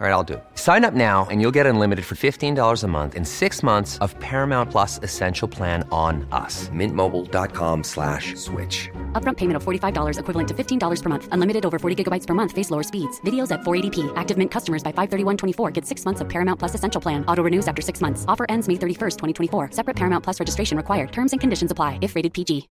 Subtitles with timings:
[0.00, 0.40] All right, I'll do.
[0.54, 4.16] Sign up now and you'll get unlimited for $15 a month in six months of
[4.20, 6.68] Paramount Plus Essential Plan on us.
[6.68, 8.88] Mintmobile.com slash switch.
[9.20, 11.28] Upfront payment of $45 equivalent to $15 per month.
[11.32, 12.52] Unlimited over 40 gigabytes per month.
[12.52, 13.20] Face lower speeds.
[13.22, 14.12] Videos at 480p.
[14.14, 17.24] Active Mint customers by 531.24 get six months of Paramount Plus Essential Plan.
[17.26, 18.24] Auto renews after six months.
[18.28, 19.72] Offer ends May 31st, 2024.
[19.72, 21.10] Separate Paramount Plus registration required.
[21.10, 22.68] Terms and conditions apply if rated PG.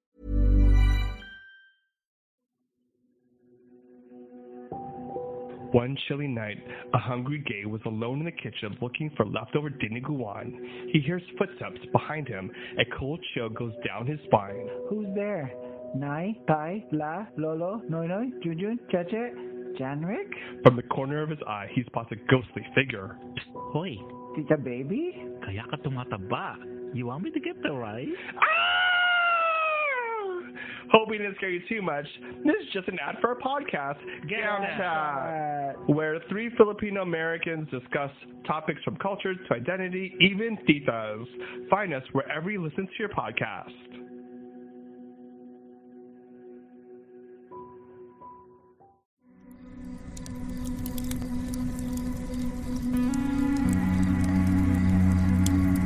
[5.71, 6.57] One chilly night,
[6.93, 10.51] a hungry gay was alone in the kitchen looking for leftover diniguan.
[10.91, 12.51] He hears footsteps behind him.
[12.77, 14.67] A cold chill goes down his spine.
[14.89, 15.53] Who's there?
[15.95, 20.63] Nai, Tai, La, Lolo, Noynoy, Junjun, Cheche, Janrik?
[20.63, 23.17] From the corner of his eye, he spots a ghostly figure.
[23.55, 23.95] Hoy,
[24.35, 25.15] Tita Baby?
[25.45, 26.55] kaya ka tumataba.
[26.93, 28.07] You want me to get the rice?
[28.35, 28.90] Ah!
[30.91, 32.05] Hoping it didn't scare you too much,
[32.43, 33.95] this is just an ad for our podcast,
[34.27, 38.11] Gown Chat, where three Filipino Americans discuss
[38.45, 41.25] topics from culture to identity, even titas.
[41.69, 43.71] Find us wherever you listen to your podcast.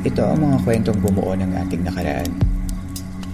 [0.06, 2.55] Ito ang mga kwentong bumuo ng ating nakaraan.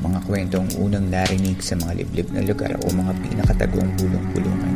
[0.02, 4.74] Mga kwentong unang narinig sa mga liblib na lugar o mga pinakatagong bulong-bulungan.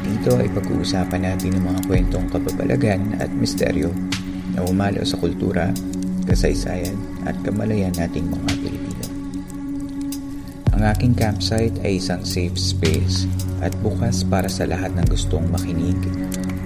[0.00, 3.92] Dito ay pag-uusapan natin ang mga kwentong kababalagan at misteryo
[4.56, 5.70] na umalo sa kultura,
[6.24, 6.96] kasaysayan
[7.28, 9.06] at kamalayan nating mga Pilipino.
[10.76, 13.28] Ang aking campsite ay isang safe space
[13.64, 15.96] at bukas para sa lahat ng gustong makinig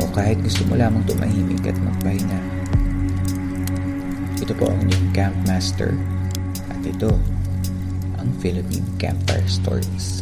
[0.01, 2.41] o kahit gusto mo lamang tumahimik at magpahinga.
[4.41, 5.95] Ito po ang inyong Camp Master
[6.73, 7.15] at ito
[8.21, 10.21] ang Philippine Campfire Stories.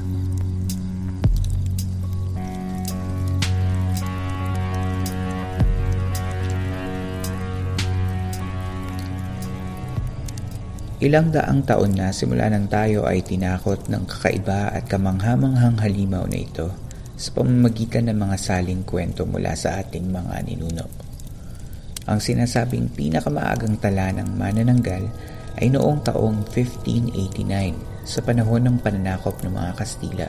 [10.99, 16.43] Ilang daang taon na simula nang tayo ay tinakot ng kakaiba at kamanghamanghang halimaw na
[16.43, 16.75] ito
[17.15, 20.91] sa pamamagitan ng mga saling kwento mula sa ating mga ninuno.
[22.11, 25.07] Ang sinasabing pinakamaagang tala ng manananggal
[25.63, 30.29] ay noong taong 1589 sa panahon ng pananakop ng mga Kastila.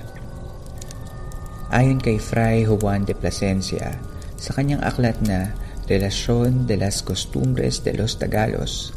[1.71, 3.95] Ayon kay Fray Juan de Plasencia,
[4.35, 5.55] sa kanyang aklat na
[5.87, 8.91] Relacion de las Costumbres de los Tagalos,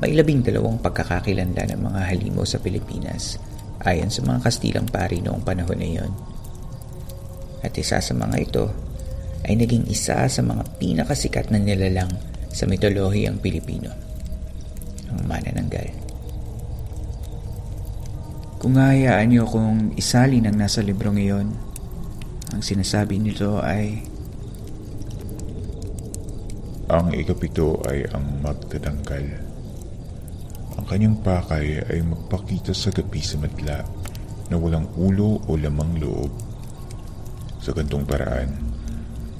[0.00, 3.36] may labing dalawang pagkakakilanda ng mga halimo sa Pilipinas
[3.84, 6.12] ayon sa mga Kastilang pari noong panahon na iyon.
[7.60, 8.64] At isa sa mga ito
[9.44, 12.10] ay naging isa sa mga pinakasikat na nilalang
[12.48, 13.92] sa mitolohiyang Pilipino,
[15.12, 16.05] ang manananggal.
[18.56, 21.52] Kung hayaan niyo kung isali ng nasa libro ngayon,
[22.56, 24.00] ang sinasabi nito ay
[26.86, 29.26] Ang ikapito ay ang magtatanggal.
[30.78, 33.82] Ang kanyang pakay ay magpakita sa gabi sa madla
[34.48, 36.30] na walang ulo o lamang loob.
[37.58, 38.54] Sa gantong paraan,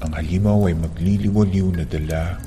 [0.03, 2.37] ang halimaw ay magliliwaliw na dala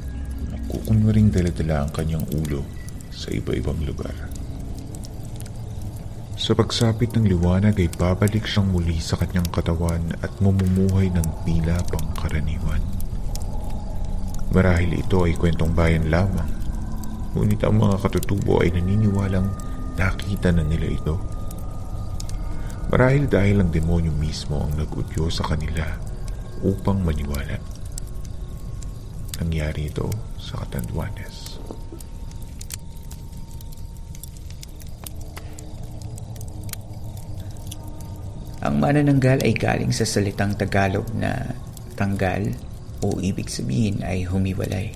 [0.52, 2.62] na kukunwaring daladala ang kanyang ulo
[3.08, 4.39] sa iba-ibang lugar.
[6.40, 11.76] Sa pagsapit ng liwanag ay babalik siyang muli sa kanyang katawan at mamumuhay ng tila
[11.84, 12.80] pangkaraniwan.
[14.48, 16.48] Marahil ito ay kwentong bayan lamang,
[17.36, 19.52] ngunit ang mga katutubo ay naniniwalang
[20.00, 21.20] nakita na nila ito.
[22.88, 25.84] Marahil dahil ang demonyo mismo ang nag-udyo sa kanila
[26.64, 27.60] upang maniwala.
[29.44, 30.08] Nangyari ito
[30.40, 31.49] sa Catanduanes.
[38.60, 41.56] Ang manananggal ay galing sa salitang Tagalog na
[41.96, 42.52] tanggal
[43.00, 44.92] o ibig sabihin ay humiwalay.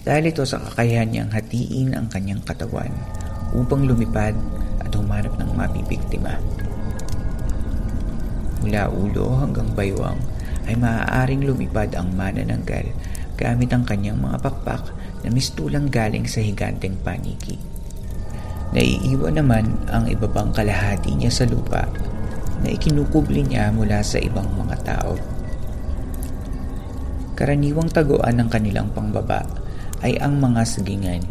[0.00, 2.88] Dahil ito sa kakayahan niyang hatiin ang kanyang katawan
[3.52, 4.32] upang lumipad
[4.80, 6.40] at humanap ng mabibiktima.
[8.64, 10.16] Mula ulo hanggang baywang
[10.64, 12.96] ay maaaring lumipad ang manananggal
[13.36, 14.88] gamit ang kanyang mga pakpak
[15.20, 17.75] na mistulang galing sa higanteng paniki.
[18.76, 21.88] Naiiwan naman ang ibabang kalahati niya sa lupa
[22.60, 25.16] na ikinukubli niya mula sa ibang mga tao.
[27.32, 29.48] Karaniwang taguan ng kanilang pangbaba
[30.04, 31.24] ay ang mga sagingan.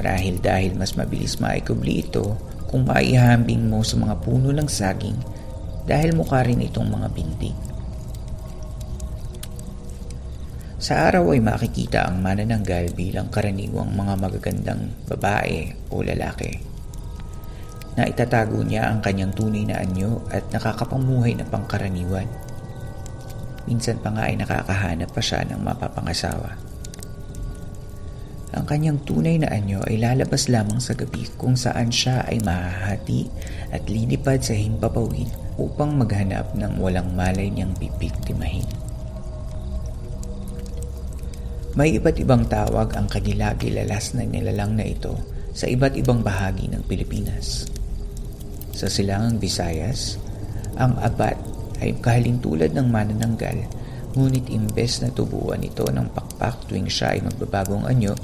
[0.00, 2.40] Marahil dahil mas mabilis maikubli ito
[2.72, 5.16] kung maihambing mo sa mga puno ng saging
[5.84, 7.65] dahil mukha rin itong mga binti.
[10.76, 16.76] Sa araw ay makikita ang manananggal bilang karaniwang mga magagandang babae o lalaki.
[17.96, 22.28] na itatago niya ang kanyang tunay na anyo at nakakapamuhay na pangkaraniwan.
[23.64, 26.60] Minsan pa nga ay nakakahanap pa siya ng mapapangasawa.
[28.52, 33.32] Ang kanyang tunay na anyo ay lalabas lamang sa gabi kung saan siya ay mahahati
[33.72, 38.68] at lilipad sa himpapawid upang maghanap ng walang malay niyang pipiktimahin.
[41.76, 45.12] May iba't ibang tawag ang kanilagilalas na nilalang na ito
[45.52, 47.68] sa iba't ibang bahagi ng Pilipinas.
[48.72, 50.16] Sa silangang Visayas,
[50.80, 51.36] ang abat
[51.84, 53.68] ay kahalintulad ng manananggal
[54.16, 58.16] ngunit imbes na tubuan ito ng pakpak tuwing siya ay magbabagong anyo,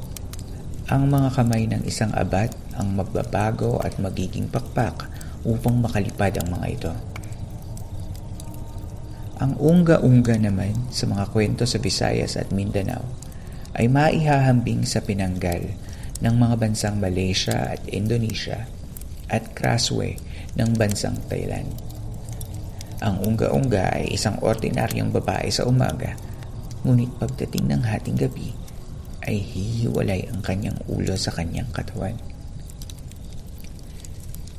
[0.89, 5.13] ang mga kamay ng isang abat ang magbabago at magiging pakpak
[5.45, 6.93] upang makalipad ang mga ito.
[9.45, 13.22] Ang unga-unga naman sa mga kwento sa Visayas at Mindanao
[13.77, 15.65] ay maihahambing sa pinanggal
[16.23, 18.69] ng mga bansang Malaysia at Indonesia
[19.33, 20.21] at Kraswe
[20.55, 21.69] ng bansang Thailand.
[23.03, 26.15] Ang unga-unga ay isang ordinaryong babae sa umaga,
[26.87, 28.55] ngunit pagdating ng hating gabi
[29.27, 32.15] ay hihiwalay ang kanyang ulo sa kanyang katawan.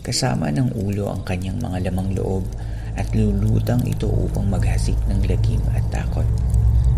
[0.03, 2.43] Kasama ng ulo ang kanyang mga lamang loob
[2.99, 6.27] at lulutang ito upang maghasik ng lagim at takot.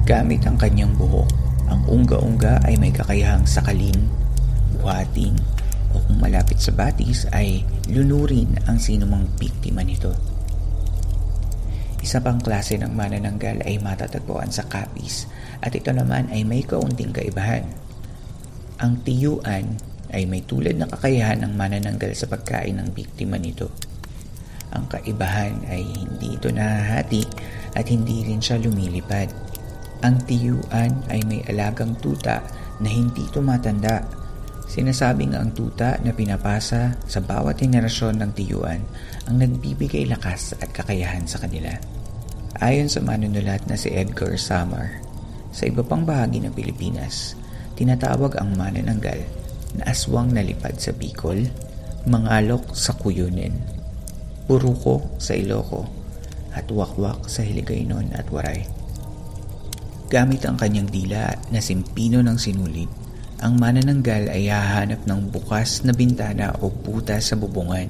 [0.09, 1.29] Gamit ang kanyang buhok,
[1.69, 4.09] ang unga-unga ay may kakayahang sakalin,
[4.77, 5.33] buhatin,
[5.95, 10.11] o kung malapit sa batis ay lunurin ang sinumang biktima nito.
[12.05, 15.25] Isa pang klase ng manananggal ay matatagpuan sa kapis
[15.65, 17.65] at ito naman ay may kaunting kaibahan.
[18.77, 19.73] Ang tiyuan
[20.13, 23.73] ay may tulad na kakayahan ng manananggal sa pagkain ng biktima nito.
[24.75, 27.25] Ang kaibahan ay hindi ito nahahati
[27.73, 29.44] at hindi rin siya lumilipad.
[30.05, 32.45] Ang tiyuan ay may alagang tuta
[32.77, 34.05] na hindi tumatanda.
[34.69, 38.85] Sinasabing ang tuta na pinapasa sa bawat henerasyon ng tiyuan
[39.25, 41.73] ang nagbibigay lakas at kakayahan sa kanila.
[42.61, 45.01] Ayon sa manunulat na si Edgar Samar,
[45.49, 47.33] sa iba pang bahagi ng Pilipinas,
[47.73, 49.25] tinatawag ang manananggal
[49.73, 51.49] na aswang nalipad sa Bicol,
[52.05, 53.57] mangalok sa Kuyunin,
[54.45, 55.89] puruko sa Iloco,
[56.53, 58.74] at wakwak sa Hiligaynon at Waray.
[60.05, 62.89] Gamit ang kanyang dila na simpino ng sinulid,
[63.41, 67.89] ang manananggal ay hahanap ng bukas na bintana o puta sa bubungan.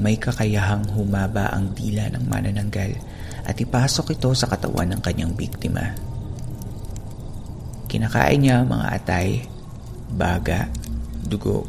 [0.00, 2.96] May kakayahang humaba ang dila ng manananggal
[3.44, 5.92] at ipasok ito sa katawan ng kanyang biktima.
[7.86, 9.44] Kinakain niya mga atay,
[10.16, 10.64] baga,
[11.20, 11.68] dugo,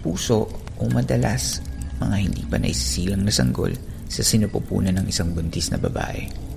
[0.00, 0.46] puso
[0.78, 1.58] o madalas
[1.98, 3.74] mga hindi pa naisisilang na sanggol
[4.06, 6.51] sa sinupupunan ng isang buntis na babae.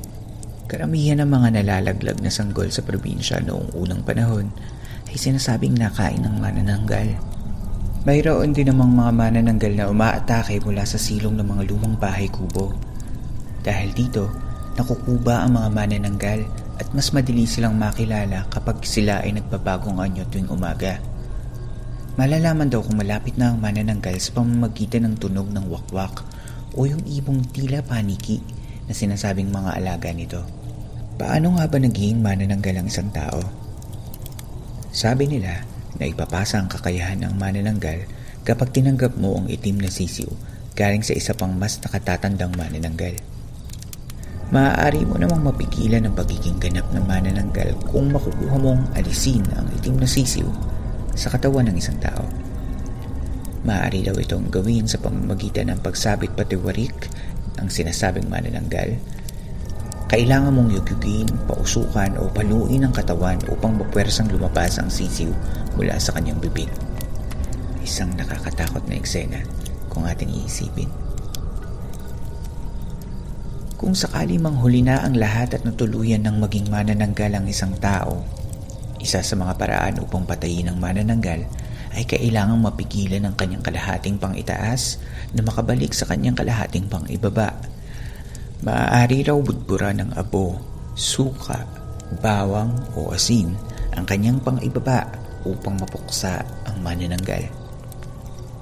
[0.65, 4.49] Karamihan ng mga nalalaglag na sanggol sa probinsya noong unang panahon
[5.05, 7.13] ay sinasabing nakain ng manananggal.
[8.05, 12.73] Mayroon din namang mga manananggal na umaatake mula sa silong ng mga lumang bahay kubo.
[13.61, 14.25] Dahil dito,
[14.73, 16.41] nakukuba ang mga manananggal
[16.81, 20.97] at mas madali silang makilala kapag sila ay nagbabagong anyo tuwing umaga.
[22.17, 26.25] Malalaman daw kung malapit na ang manananggal sa pamamagitan ng tunog ng wakwak
[26.73, 28.41] o yung ibong tila paniki
[28.85, 30.41] na sinasabing mga alaga nito.
[31.15, 33.39] Paano nga ba naging manananggal ang isang tao?
[34.95, 35.63] Sabi nila
[35.95, 38.03] na ipapasa ang kakayahan ng manananggal
[38.45, 40.29] kapag tinanggap mo ang itim na sisiw
[40.75, 43.15] galing sa isa pang mas nakatatandang manananggal.
[44.53, 49.97] Maaari mo namang mapigilan ang pagiging ganap ng manananggal kung makukuha mong alisin ang itim
[49.97, 50.45] na sisiw
[51.17, 52.21] sa katawan ng isang tao.
[53.65, 56.93] Maaari daw itong gawin sa pamamagitan ng pagsabit patiwarik
[57.59, 58.95] ng sinasabing manananggal.
[60.05, 65.33] Kailangan mong yugugin, pausukan o paluin ang katawan upang mapwersang lumabas ang sisiw
[65.73, 66.69] mula sa kanyang bibig.
[67.81, 69.41] Isang nakakatakot na eksena
[69.89, 70.87] kung ating iisipin.
[73.75, 78.23] Kung sakali mang huli na ang lahat at natuluyan ng maging manananggal ang isang tao,
[79.03, 81.43] isa sa mga paraan upang patayin ang manananggal
[81.95, 84.99] ay kailangang mapigilan ang kanyang kalahating pang itaas
[85.31, 87.55] na makabalik sa kanyang kalahating pang ibaba.
[88.67, 90.59] Maaari raw budbura ng abo,
[90.93, 91.63] suka,
[92.19, 93.55] bawang o asin
[93.95, 95.07] ang kanyang pang ibaba
[95.47, 97.47] upang mapuksa ang manananggal.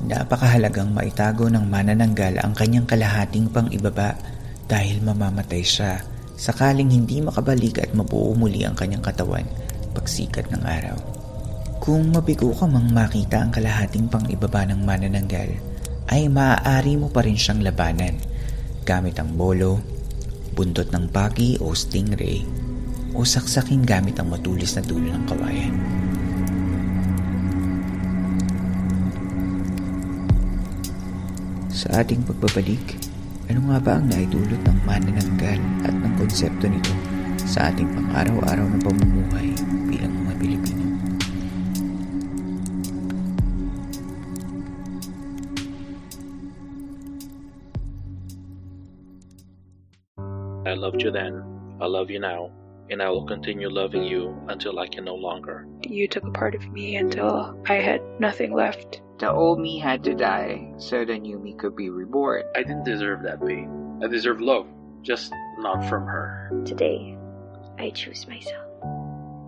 [0.03, 4.13] Napakahalagang maitago ng manananggal ang kanyang kalahating pang ibaba
[4.67, 5.99] dahil mamamatay siya
[6.35, 9.45] sakaling hindi makabalik at mabuo muli ang kanyang katawan
[9.95, 11.12] pagsikat ng araw.
[11.83, 15.51] Kung mabigo ka mang makita ang kalahating pang ibaba ng manananggal,
[16.07, 18.15] ay maaari mo pa rin siyang labanan
[18.87, 19.83] gamit ang bolo,
[20.55, 22.39] buntot ng pagi o stingray,
[23.11, 25.75] o saksakin gamit ang matulis na dulo ng kawayan.
[31.67, 32.95] Sa ating pagbabalik,
[33.51, 36.95] ano nga ba ang naidulot ng manananggal at ng konsepto nito
[37.43, 39.62] sa ating pang-araw-araw na pamumuhay
[50.65, 51.43] I loved you then,
[51.81, 52.49] I love you now,
[52.89, 55.67] and I will continue loving you until I can no longer.
[55.81, 59.01] You took a part of me until I had nothing left.
[59.19, 62.43] The old me had to die so the new me could be reborn.
[62.55, 63.99] I didn't deserve that pain.
[64.01, 64.67] I deserve love,
[65.01, 66.49] just not from her.
[66.65, 67.17] Today,
[67.77, 68.65] I choose myself.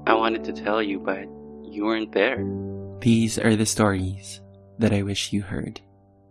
[0.08, 1.28] I wanted to tell you, but
[1.64, 2.46] you weren't there.
[3.00, 4.42] These are the stories
[4.80, 5.80] that I wish you heard.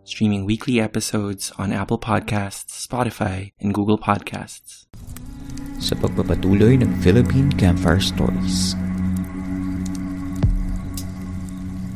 [0.04, 4.84] Streaming weekly episodes on Apple Podcasts, Spotify, and Google Podcasts.
[5.80, 8.76] Sa pagpapatuloy ng Philippine Campfire Stories.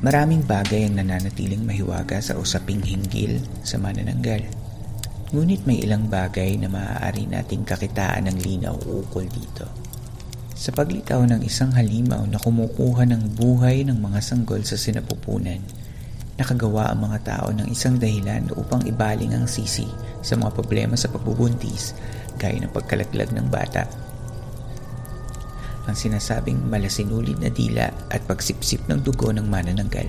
[0.01, 4.41] Maraming bagay ang nananatiling mahiwaga sa usaping hinggil sa manananggal.
[5.37, 9.69] Ngunit may ilang bagay na maaari nating kakitaan ng linaw ukol dito.
[10.57, 15.61] Sa paglitaw ng isang halimaw na kumukuha ng buhay ng mga sanggol sa sinapupunan,
[16.39, 19.91] nakagawa ang mga tao ng isang dahilan upang ibaling ang sisi
[20.23, 21.99] sa mga problema sa pagbubuntis
[22.39, 23.85] gaya ng pagkalaglag ng bata.
[25.91, 30.07] Ang sinasabing malasinulid na dila at pagsipsip ng dugo ng manananggal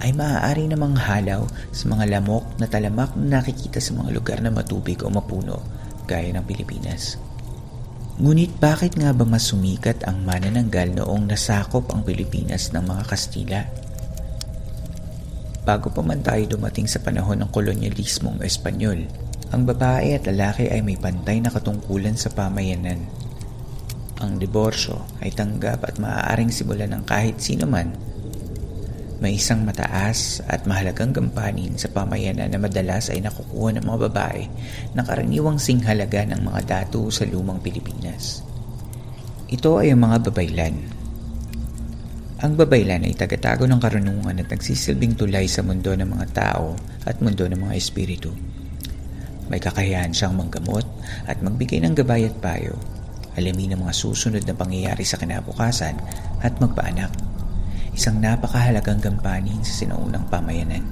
[0.00, 4.54] ay maaari namang halaw sa mga lamok na talamak na nakikita sa mga lugar na
[4.54, 5.60] matubig o mapuno
[6.06, 7.18] gaya ng Pilipinas.
[8.16, 13.60] Ngunit bakit nga ba mas sumikat ang manananggal noong nasakop ang Pilipinas ng mga Kastila?
[15.66, 19.02] Bago pa man tayo dumating sa panahon ng kolonyalismong Espanyol,
[19.50, 23.02] ang babae at lalaki ay may pantay na katungkulan sa pamayanan.
[24.22, 24.94] Ang diborsyo
[25.26, 27.98] ay tanggap at maaaring simulan ng kahit sino man.
[29.18, 34.46] May isang mataas at mahalagang gampanin sa pamayanan na madalas ay nakukuha ng mga babae
[34.94, 38.38] na karaniwang singhalaga ng mga datu sa lumang Pilipinas.
[39.50, 41.05] Ito ay ang mga babaylan
[42.36, 46.76] ang babaylan ay tagatago ng karunungan at nagsisilbing tulay sa mundo ng mga tao
[47.08, 48.28] at mundo ng mga espiritu.
[49.48, 50.84] May kakayahan siyang manggamot
[51.24, 52.76] at magbigay ng gabay at payo,
[53.40, 55.96] alamin ang mga susunod na pangyayari sa kinabukasan
[56.44, 57.08] at magpaanak.
[57.96, 60.84] Isang napakahalagang gampanin sa sinaunang pamayanan.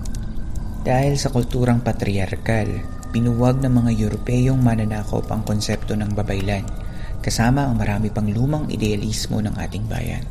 [0.81, 2.73] Dahil sa kulturang patriarkal,
[3.13, 6.65] pinuwag ng mga Europeyong mananakop ang konsepto ng babaylan
[7.21, 10.25] kasama ang marami pang lumang idealismo ng ating bayan.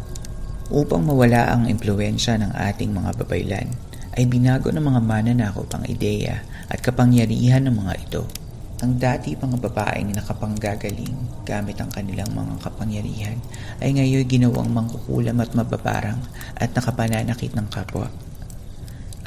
[0.73, 3.69] Upang mawala ang impluensya ng ating mga babaylan,
[4.17, 8.25] ay binago ng mga mananakop ang ideya at kapangyarihan ng mga ito.
[8.81, 13.37] Ang dati pang babaeng nakapanggagaling gamit ang kanilang mga kapangyarihan
[13.85, 16.17] ay ngayon ginawang mangkukulam at mababarang
[16.57, 18.09] at nakapananakit ng kapwa.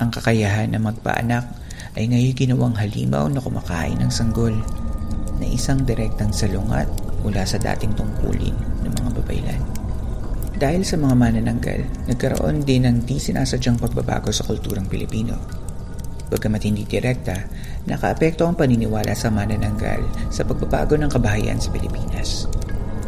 [0.03, 1.47] Ang kakayahan na magpaanak
[1.95, 4.53] ay ngayon ginawang halimaw na kumakain ng sanggol
[5.39, 6.91] na isang direktang salungat
[7.23, 9.86] mula sa dating tungkulin ng mga babaylan.
[10.57, 15.37] Dahil sa mga manananggal, nagkaroon din ng di sinasadyang pagbabago sa kulturang Pilipino.
[16.33, 17.37] Bagamat hindi direkta,
[17.85, 20.01] nakaapekto ang paniniwala sa manananggal
[20.33, 22.49] sa pagbabago ng kabahayan sa Pilipinas.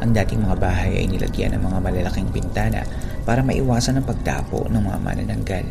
[0.05, 2.85] Ang dating mga bahay ay nilagyan ng mga malalaking bintana
[3.25, 5.64] para maiwasan ang pagdapo ng mga manananggal.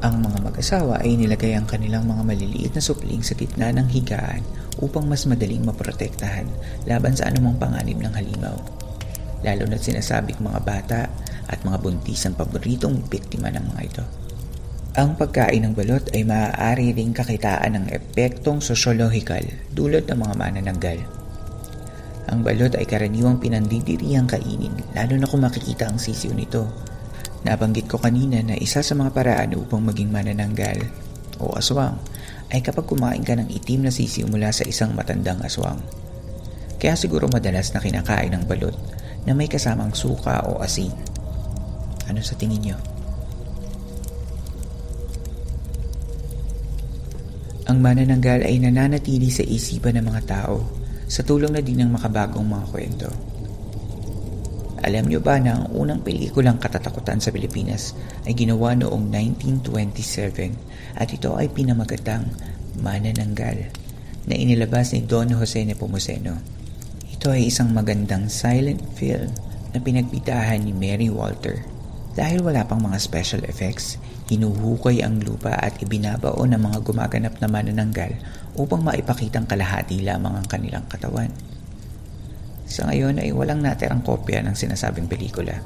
[0.00, 4.40] Ang mga mag-asawa ay nilagay ang kanilang mga maliliit na supling sa gitna ng higaan
[4.80, 6.48] upang mas madaling maprotektahan
[6.88, 8.75] laban sa anumang panganib ng halimaw
[9.46, 11.00] lalo na't sinasabing mga bata
[11.46, 14.04] at mga buntis ang paboritong biktima ng mga ito.
[14.98, 20.98] Ang pagkain ng balot ay maaari ring kakitaan ng epektong sosyologikal dulot ng mga manananggal.
[22.26, 26.66] Ang balot ay karaniwang pinandidiriyang kainin lalo na kung makikita ang sisiw nito.
[27.46, 30.82] Nabanggit ko kanina na isa sa mga paraan upang maging manananggal
[31.38, 31.94] o aswang
[32.50, 35.78] ay kapag kumain ka ng itim na sisiw mula sa isang matandang aswang.
[36.80, 38.74] Kaya siguro madalas na kinakain ng balot
[39.26, 40.94] na may kasamang suka o asin.
[42.06, 42.78] Ano sa tingin nyo?
[47.66, 50.62] Ang manananggal ay nananatili sa isipan ng mga tao
[51.10, 53.10] sa tulong na din ng makabagong mga kwento.
[54.86, 57.90] Alam nyo ba na ang unang pelikulang katatakutan sa Pilipinas
[58.22, 62.30] ay ginawa noong 1927 at ito ay pinamagatang
[62.76, 63.72] Manananggal
[64.28, 66.55] na inilabas ni Don Jose Nepomuceno.
[67.26, 69.34] Ito ay isang magandang silent film
[69.74, 71.58] na pinagbidahan ni Mary Walter.
[72.14, 73.98] Dahil wala pang mga special effects,
[74.30, 78.14] hinuhukay ang lupa at ibinabao ng mga gumaganap na manananggal
[78.54, 81.26] upang maipakitang kalahati lamang ang kanilang katawan.
[82.62, 85.58] Sa ngayon ay walang natirang kopya ng sinasabing pelikula.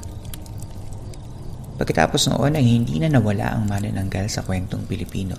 [1.77, 5.37] Pagkatapos noon ay hindi na nawala ang manananggal sa kwentong Pilipino.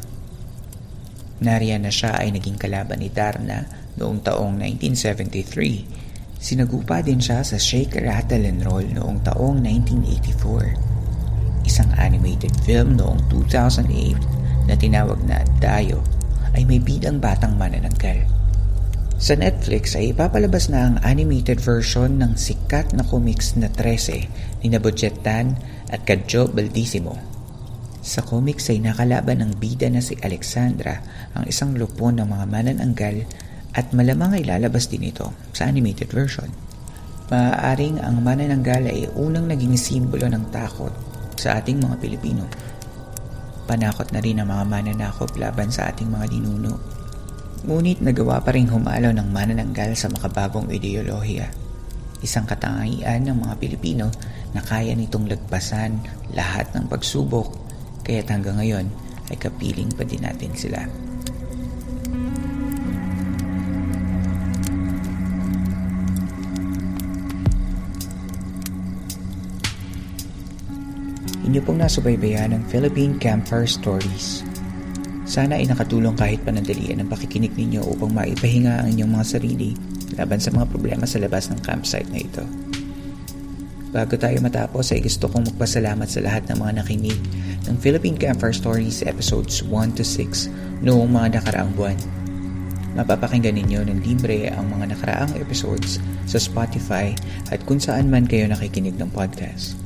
[1.42, 3.66] Nariyan na siya ay naging kalaban ni Darna
[3.98, 6.01] noong taong 1973.
[6.42, 11.62] Sinagupa din siya sa Shake, Rattle and Roll noong taong 1984.
[11.62, 16.02] Isang animated film noong 2008 na tinawag na Dayo
[16.58, 18.26] ay may bidang batang manananggal.
[19.22, 24.68] Sa Netflix ay ipapalabas na ang animated version ng sikat na comics na 13 ni
[24.75, 25.54] Nabudget Tan
[25.94, 27.14] at Kadjo Baldissimo
[28.02, 30.99] sa comics ay nakalaban ng bida na si Alexandra,
[31.38, 33.22] ang isang lupon ng mga manananggal
[33.72, 36.48] at malamang ay lalabas din ito sa animated version.
[37.32, 40.92] Maaaring ang manananggal ay unang naging simbolo ng takot
[41.40, 42.44] sa ating mga Pilipino.
[43.64, 46.76] Panakot na rin ang mga mananakop laban sa ating mga ninuno.
[47.64, 51.48] Ngunit nagawa pa rin humalo ng manananggal sa makabagong ideolohiya.
[52.20, 54.12] Isang katangian ng mga Pilipino
[54.52, 55.96] na kaya nitong lagpasan
[56.36, 57.62] lahat ng pagsubok
[58.02, 58.86] Kaya't hanggang ngayon
[59.30, 60.82] ay kapiling pa din natin sila.
[71.52, 74.40] Inyo pong nasubaybayan ng Philippine Campfire Stories.
[75.28, 79.76] Sana ay nakatulong kahit panandalian ang pakikinig ninyo upang maipahinga ang inyong mga sarili
[80.16, 82.40] laban sa mga problema sa labas ng campsite na ito.
[83.92, 87.21] Bago tayo matapos ay gusto kong magpasalamat sa lahat ng mga nakinig
[87.68, 90.49] ng Philippine Campfire Stories episodes 1 to 6
[90.80, 92.00] noong mga nakaraang buwan.
[92.97, 97.12] Mapapakinggan ninyo ng libre ang mga nakaraang episodes sa Spotify
[97.52, 99.81] at kung saan man kayo nakikinig ng podcast.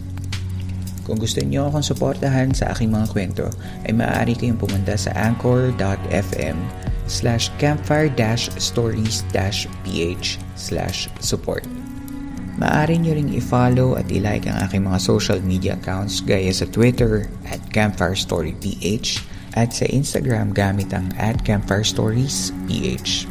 [1.06, 3.46] Kung gusto niyo akong suportahan sa aking mga kwento,
[3.86, 6.58] ay maaari kayong pumunta sa anchor.fm
[7.06, 10.26] slash campfire-stories-ph
[10.58, 11.62] slash support.
[12.58, 17.30] Maaari nyo ring i-follow at i-like ang aking mga social media accounts gaya sa Twitter
[17.46, 19.22] at Campfire Story PH
[19.54, 23.30] at sa Instagram gamit ang at Campfire Stories PH.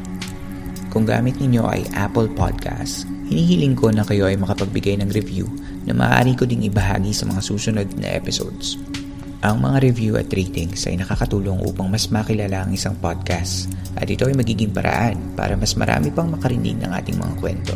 [0.94, 5.50] Kung gamit ninyo ay Apple Podcast, hinihiling ko na kayo ay makapagbigay ng review
[5.86, 8.78] na maaari ko ding ibahagi sa mga susunod na episodes.
[9.46, 14.26] Ang mga review at ratings ay nakakatulong upang mas makilala ang isang podcast at ito
[14.26, 17.74] ay magiging paraan para mas marami pang makarinig ng ating mga kwento.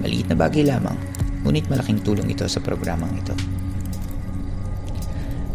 [0.00, 0.96] Maliit na bagay lamang,
[1.44, 3.36] ngunit malaking tulong ito sa programang ito.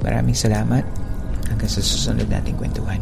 [0.06, 0.86] Maraming salamat
[1.50, 3.02] hanggang sa susunod nating kwentuhan.